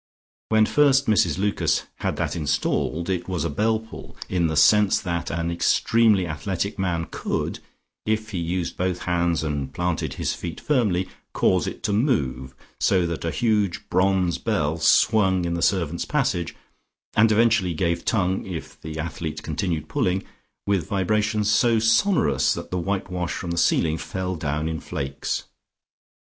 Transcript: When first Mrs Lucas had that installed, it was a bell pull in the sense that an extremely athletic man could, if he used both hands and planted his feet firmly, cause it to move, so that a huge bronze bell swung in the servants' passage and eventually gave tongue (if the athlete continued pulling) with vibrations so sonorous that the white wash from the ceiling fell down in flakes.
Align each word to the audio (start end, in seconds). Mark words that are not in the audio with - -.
When 0.49 0.65
first 0.65 1.05
Mrs 1.05 1.37
Lucas 1.37 1.83
had 1.97 2.15
that 2.15 2.35
installed, 2.35 3.07
it 3.07 3.29
was 3.29 3.45
a 3.45 3.51
bell 3.51 3.79
pull 3.79 4.17
in 4.29 4.47
the 4.47 4.55
sense 4.57 4.99
that 4.99 5.29
an 5.29 5.51
extremely 5.51 6.25
athletic 6.25 6.79
man 6.79 7.05
could, 7.11 7.59
if 8.07 8.31
he 8.31 8.39
used 8.39 8.77
both 8.77 9.03
hands 9.03 9.43
and 9.43 9.71
planted 9.71 10.15
his 10.15 10.33
feet 10.33 10.59
firmly, 10.59 11.07
cause 11.33 11.67
it 11.67 11.83
to 11.83 11.93
move, 11.93 12.55
so 12.79 13.05
that 13.05 13.23
a 13.23 13.29
huge 13.29 13.87
bronze 13.91 14.39
bell 14.39 14.79
swung 14.79 15.45
in 15.45 15.53
the 15.53 15.61
servants' 15.61 16.03
passage 16.05 16.55
and 17.13 17.31
eventually 17.31 17.75
gave 17.75 18.03
tongue 18.03 18.43
(if 18.47 18.81
the 18.81 18.97
athlete 18.97 19.43
continued 19.43 19.87
pulling) 19.87 20.23
with 20.65 20.89
vibrations 20.89 21.47
so 21.47 21.77
sonorous 21.77 22.55
that 22.55 22.71
the 22.71 22.79
white 22.79 23.11
wash 23.11 23.33
from 23.33 23.51
the 23.51 23.55
ceiling 23.59 23.99
fell 23.99 24.35
down 24.35 24.67
in 24.67 24.79
flakes. 24.79 25.43